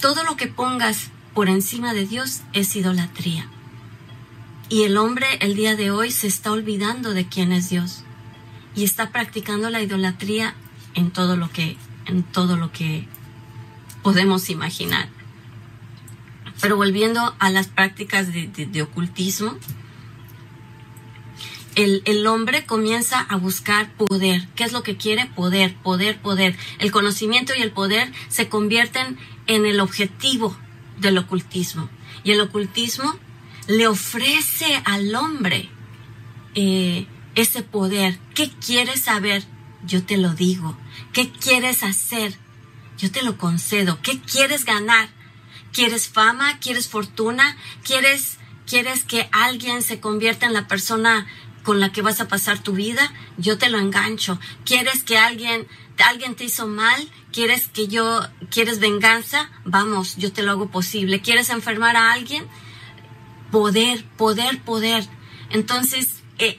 [0.00, 3.48] todo lo que pongas por encima de Dios es idolatría.
[4.68, 8.04] Y el hombre el día de hoy se está olvidando de quién es Dios
[8.74, 10.54] y está practicando la idolatría
[10.94, 11.76] en todo lo que
[12.06, 13.06] en todo lo que
[14.02, 15.08] podemos imaginar.
[16.60, 19.56] Pero volviendo a las prácticas de, ocultismo,
[21.74, 24.48] el, el, hombre comienza a buscar poder.
[24.54, 25.26] ¿Qué es lo que quiere?
[25.26, 26.56] Poder, poder, poder.
[26.78, 30.56] El conocimiento y el poder se convierten en el objetivo
[30.98, 31.88] del ocultismo.
[32.24, 33.18] Y el ocultismo
[33.66, 35.68] le ofrece al hombre
[36.54, 38.18] eh, ese poder.
[38.34, 39.44] ¿Qué quieres saber?
[39.84, 40.76] Yo te lo digo.
[41.12, 42.34] ¿Qué quieres hacer?
[42.98, 44.00] Yo te lo concedo.
[44.02, 45.08] ¿Qué quieres ganar?
[45.72, 46.58] ¿Quieres fama?
[46.58, 47.56] ¿Quieres fortuna?
[47.82, 51.26] ¿Quieres, quieres que alguien se convierta en la persona
[51.70, 53.12] con la que vas a pasar tu vida?
[53.38, 54.40] Yo te lo engancho.
[54.64, 55.68] ¿Quieres que alguien,
[56.04, 57.08] alguien te hizo mal?
[57.32, 59.48] ¿Quieres que yo, quieres venganza?
[59.64, 61.20] Vamos, yo te lo hago posible.
[61.20, 62.44] ¿Quieres enfermar a alguien?
[63.52, 65.04] poder, poder, poder.
[65.50, 66.58] Entonces, eh,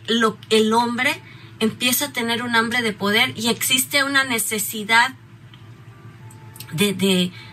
[0.49, 1.21] el hombre
[1.59, 5.13] empieza a tener un hambre de poder y existe una necesidad
[6.71, 6.93] de,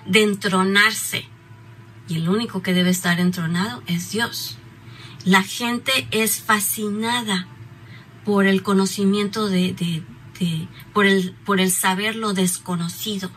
[0.06, 1.26] de entronarse.
[2.06, 4.59] Y el único que debe estar entronado es Dios.
[5.29, 7.47] La gente es fascinada
[8.24, 10.03] por el conocimiento de, de,
[10.41, 13.31] de, por, el, por el saber lo desconocido.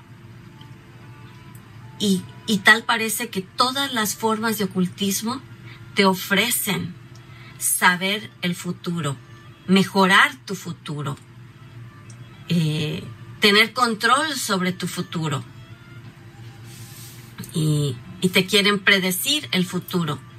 [2.00, 5.42] Y, y tal parece que todas las formas de ocultismo
[5.94, 6.96] te ofrecen
[7.58, 9.18] saber el futuro,
[9.68, 11.18] mejorar tu futuro,
[12.48, 13.04] eh,
[13.42, 15.44] tener control sobre tu futuro
[17.54, 17.98] y,
[18.32, 20.31] te quieren predecir el futuro.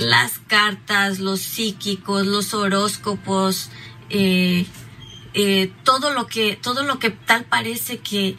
[0.00, 3.68] Las cartas, los psíquicos, los horóscopos,
[4.08, 4.64] eh,
[5.34, 8.38] eh, todo lo que todo lo que tal parece que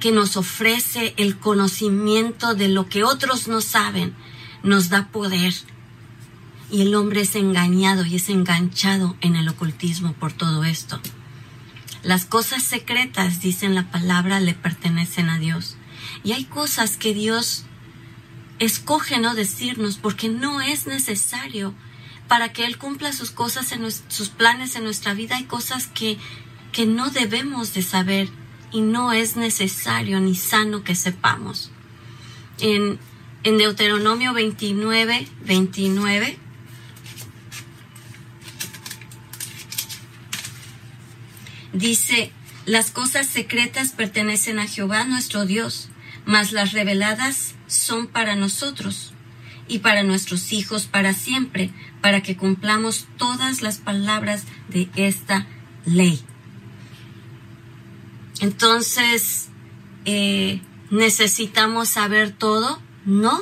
[0.00, 4.14] que nos ofrece el conocimiento de lo que otros no saben
[4.62, 5.54] nos da poder.
[6.70, 11.00] Y el hombre es engañado y es enganchado en el ocultismo por todo esto.
[12.02, 15.76] Las cosas secretas, dicen la palabra, le pertenecen a Dios.
[16.22, 17.64] Y hay cosas que Dios
[18.58, 21.74] escoge no decirnos porque no es necesario
[22.28, 25.36] para que Él cumpla sus cosas, en sus planes en nuestra vida.
[25.36, 26.18] Hay cosas que,
[26.72, 28.28] que no debemos de saber
[28.70, 31.70] y no es necesario ni sano que sepamos.
[32.60, 32.98] En,
[33.44, 36.38] en Deuteronomio 29, 29,
[41.72, 42.32] dice,
[42.66, 45.88] las cosas secretas pertenecen a Jehová nuestro Dios,
[46.28, 49.14] mas las reveladas son para nosotros
[49.66, 51.70] y para nuestros hijos para siempre,
[52.02, 55.46] para que cumplamos todas las palabras de esta
[55.86, 56.20] ley.
[58.40, 59.48] Entonces,
[60.04, 60.60] eh,
[60.90, 62.78] ¿necesitamos saber todo?
[63.06, 63.40] No.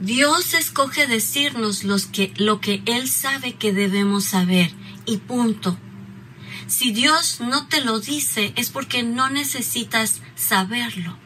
[0.00, 4.70] Dios escoge decirnos que, lo que Él sabe que debemos saber
[5.04, 5.76] y punto.
[6.66, 11.18] Si Dios no te lo dice es porque no necesitas saberlo.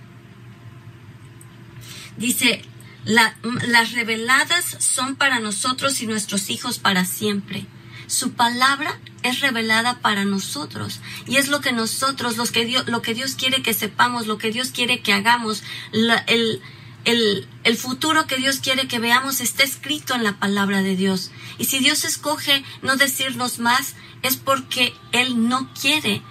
[2.17, 2.63] Dice,
[3.05, 7.67] las reveladas son para nosotros y nuestros hijos para siempre.
[8.07, 13.03] Su palabra es revelada para nosotros y es lo que nosotros, los que Dios, lo
[13.03, 16.61] que Dios quiere que sepamos, lo que Dios quiere que hagamos, el,
[17.05, 21.31] el, el, futuro que Dios quiere que veamos está escrito en la palabra de Dios.
[21.57, 26.23] Y si Dios escoge no decirnos más, es porque Él no quiere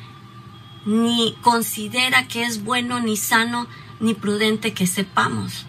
[0.90, 3.68] ni considera que es bueno, ni sano,
[4.00, 5.68] ni prudente que sepamos.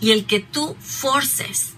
[0.00, 1.74] Y el que tú forces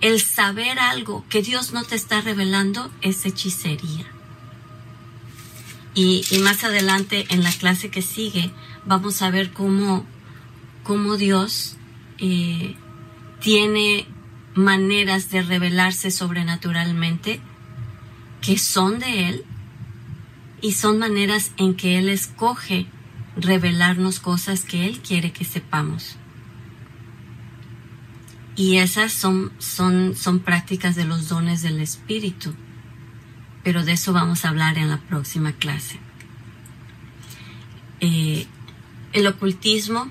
[0.00, 4.06] el saber algo que Dios no te está revelando es hechicería.
[5.92, 8.52] Y, más adelante en la clase que sigue
[8.86, 10.06] vamos a ver cómo,
[10.84, 11.76] cómo Dios
[12.18, 12.76] eh,
[13.40, 14.06] tiene
[14.54, 17.40] maneras de revelarse sobrenaturalmente
[18.40, 19.44] que son de Él
[20.62, 22.86] y son maneras en que Él escoge
[23.36, 26.16] revelarnos cosas que Él quiere que sepamos.
[28.54, 32.54] Y esas son, son, son prácticas de los dones del Espíritu.
[33.64, 35.98] Pero de eso vamos a hablar en la próxima clase.
[38.00, 38.46] Eh,
[39.12, 40.08] el ocultismo,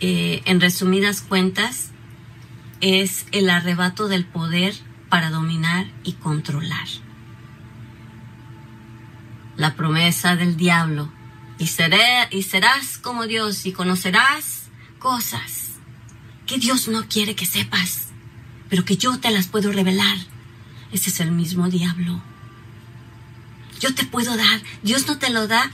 [0.00, 1.90] eh, en resumidas cuentas,
[2.80, 4.74] es el arrebato del poder
[5.08, 6.86] para dominar y controlar.
[9.56, 11.10] La promesa del diablo,
[11.58, 15.72] y, seré, y serás como Dios y conocerás cosas
[16.46, 18.08] que Dios no quiere que sepas,
[18.68, 20.16] pero que yo te las puedo revelar.
[20.92, 22.22] Ese es el mismo diablo.
[23.80, 25.66] Yo te puedo dar, Dios no te lo da,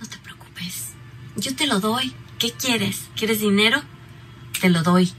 [0.00, 0.92] no te preocupes.
[1.36, 2.14] Yo te lo doy.
[2.38, 3.08] ¿Qué quieres?
[3.16, 3.82] ¿Quieres dinero?
[4.60, 5.12] Te lo doy.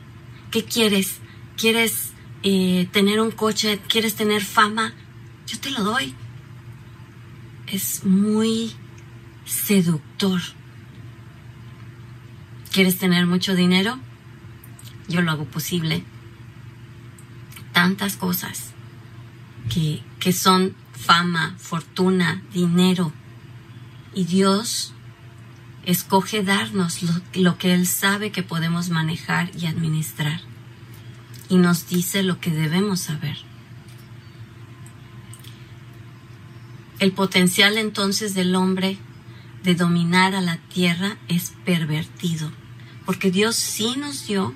[0.52, 1.18] ¿Qué quieres?
[1.58, 2.12] ¿Quieres
[2.44, 3.82] eh, tener un coche?
[3.90, 4.94] ¿Quieres tener fama?
[5.48, 6.16] Yo te lo doy.
[7.72, 8.74] Es muy
[9.46, 10.42] seductor.
[12.72, 14.00] ¿Quieres tener mucho dinero?
[15.10, 16.04] yo lo hago posible.
[17.74, 18.72] Tantas cosas
[19.70, 23.12] que, que son fama, fortuna, dinero.
[24.14, 24.94] Y Dios
[25.86, 30.42] escoge darnos lo, lo, que Él sabe que podemos manejar y administrar.
[31.50, 33.38] Y nos dice lo que debemos saber.
[37.00, 38.98] El potencial entonces del hombre
[39.64, 42.52] de dominar a la tierra es pervertido,
[43.06, 44.54] porque Dios sí nos dio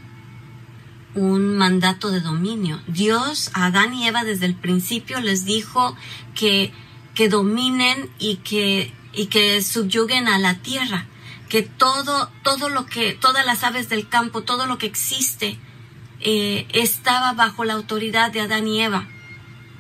[1.16, 2.82] un mandato de dominio.
[2.88, 5.96] Dios a Adán y Eva desde el principio les dijo
[6.36, 6.74] que,
[7.16, 11.06] que dominen y que, y que subyuguen a la tierra,
[11.48, 15.58] que todo, todo lo que, todas las aves del campo, todo lo que existe,
[16.20, 19.08] eh, estaba bajo la autoridad de Adán y Eva.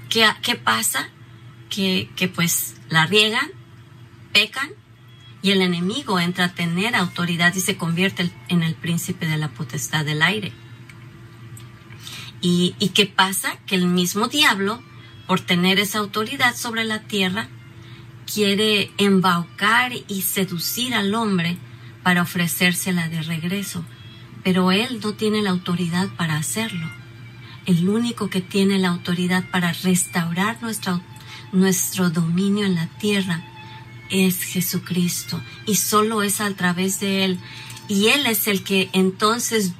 [0.09, 1.09] ¿Qué, qué pasa?
[1.73, 3.49] Que, pues la riegan,
[4.31, 4.69] pecan
[5.41, 9.49] y el enemigo entra a tener autoridad y se convierte en el príncipe de la
[9.49, 10.53] potestad del aire.
[12.41, 13.57] ¿Y, qué pasa?
[13.65, 14.83] Que el mismo diablo,
[15.27, 17.47] por tener esa autoridad sobre la tierra,
[18.31, 21.57] quiere embaucar y seducir al hombre
[22.03, 23.83] para ofrecérsela de regreso,
[24.43, 26.87] pero él no tiene la autoridad para hacerlo.
[27.65, 31.01] El único que tiene la autoridad para restaurar nuestra,
[31.53, 33.43] nuestro dominio en la tierra
[34.09, 37.39] es Jesucristo y solo es a través de él.
[37.87, 39.71] Y él es el que entonces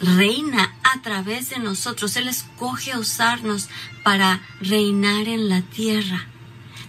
[0.00, 2.16] reina a través de nosotros.
[2.16, 3.68] Él escoge usarnos
[4.02, 6.26] para reinar en la tierra.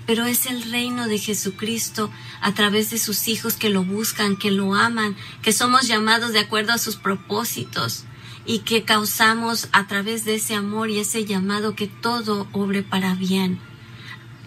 [0.06, 2.10] Pero es el reino de Jesucristo
[2.42, 6.40] a través de sus hijos que lo buscan, que lo aman, que somos llamados de
[6.40, 8.06] acuerdo a sus propósitos
[8.46, 13.14] y que causamos a través de ese amor y ese llamado que todo obre para
[13.14, 13.60] bien,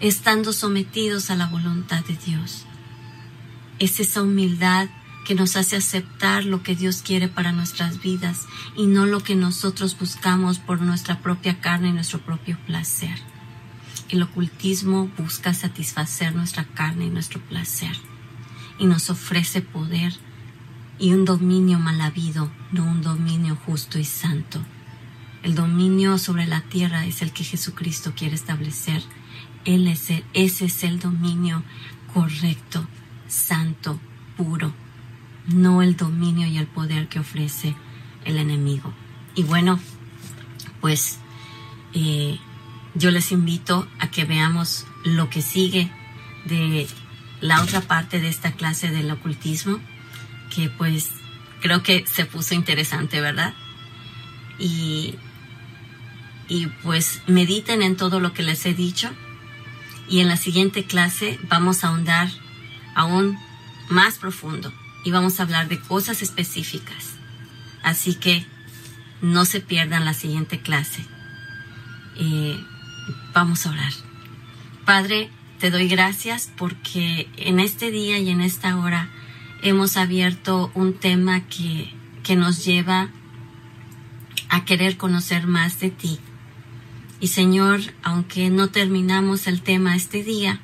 [0.07, 2.65] estando sometidos a la voluntad de Dios.
[3.79, 4.89] Es esa humildad
[5.25, 8.41] que nos hace aceptar lo que Dios quiere para nuestras vidas
[8.75, 13.17] y no lo que nosotros buscamos por nuestra propia carne y nuestro propio placer.
[14.09, 17.95] El ocultismo busca satisfacer nuestra carne y nuestro placer
[18.77, 20.13] y nos ofrece poder
[20.99, 24.61] y un dominio mal habido, no un dominio justo y santo.
[25.43, 29.01] El dominio sobre la tierra es el que Jesucristo quiere establecer.
[29.65, 31.63] Es ese es el dominio
[32.13, 32.85] correcto,
[33.27, 33.99] santo,
[34.35, 34.73] puro,
[35.47, 37.75] no el dominio y el poder que ofrece
[38.25, 38.93] el enemigo.
[39.35, 39.79] Y bueno,
[40.81, 41.19] pues
[41.93, 42.37] eh,
[42.93, 45.89] yo les invito a que veamos lo que sigue
[46.45, 46.87] de
[47.41, 49.79] la otra parte de esta clase del ocultismo,
[50.53, 51.09] que pues
[51.61, 53.53] creo que se puso interesante, ¿verdad?
[54.59, 55.15] Y,
[56.47, 59.09] y pues mediten en todo lo que les he dicho
[60.07, 62.29] y en la siguiente clase vamos a ahondar
[62.95, 63.37] aún
[63.89, 64.71] más profundo
[65.03, 67.15] y vamos a hablar de cosas específicas.
[67.83, 68.45] Así que
[69.21, 71.05] no se pierdan la siguiente clase.
[72.17, 72.57] Eh,
[73.33, 73.93] vamos a orar.
[74.85, 75.29] Padre,
[75.59, 79.09] te doy gracias porque en este día y en esta hora
[79.61, 81.93] hemos abierto un tema que,
[82.23, 83.09] que nos lleva
[84.49, 86.19] a querer conocer más de ti.
[87.23, 90.59] Y Señor, aunque no terminamos el tema este día,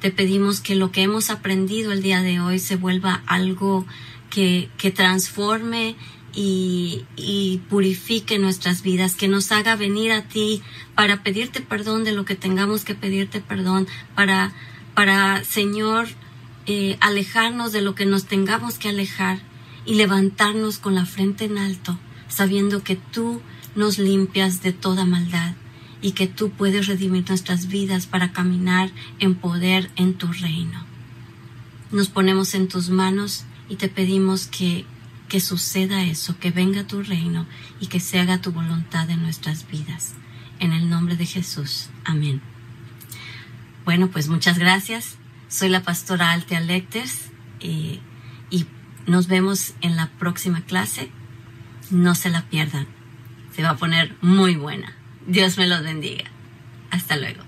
[0.00, 3.84] te pedimos que lo que hemos aprendido el día de hoy se vuelva algo
[4.30, 5.96] que, que transforme
[6.32, 10.62] y, y, purifique nuestras vidas, que nos haga venir a ti
[10.94, 14.52] para pedirte perdón de lo que tengamos que pedirte perdón, para,
[14.94, 16.06] para Señor,
[16.66, 19.40] eh, alejarnos de lo que nos tengamos que alejar
[19.84, 21.98] y levantarnos con la frente en alto,
[22.28, 23.42] sabiendo que tú
[23.74, 25.56] nos limpias de toda maldad
[26.02, 30.84] y que tú puedes redimir nuestras vidas para caminar en poder en tu reino.
[31.90, 34.84] Nos ponemos en tus manos y te pedimos que,
[35.28, 37.46] que suceda eso, que venga tu reino
[37.80, 40.14] y que se haga tu voluntad en nuestras vidas.
[40.58, 41.90] En el nombre de Jesús.
[42.04, 42.40] Amén.
[43.84, 45.16] Bueno, pues muchas gracias.
[45.48, 47.30] Soy la pastora Altea Lecters
[47.60, 48.00] eh,
[48.50, 48.66] y
[49.06, 51.10] nos vemos en la próxima clase.
[51.90, 52.86] No se la pierdan.
[53.54, 54.92] Se va a poner muy buena.
[55.26, 56.24] Dios me los bendiga.
[56.90, 57.45] Hasta luego.